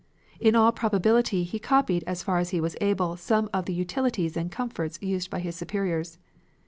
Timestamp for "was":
2.59-2.75